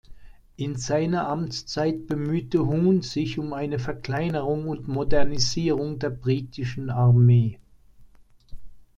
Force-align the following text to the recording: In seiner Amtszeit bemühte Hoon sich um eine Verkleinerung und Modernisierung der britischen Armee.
In 0.55 0.77
seiner 0.77 1.27
Amtszeit 1.27 2.07
bemühte 2.07 2.65
Hoon 2.65 3.03
sich 3.03 3.37
um 3.37 3.53
eine 3.53 3.77
Verkleinerung 3.77 4.67
und 4.67 4.87
Modernisierung 4.87 5.99
der 5.99 6.09
britischen 6.09 6.89
Armee. 6.89 7.59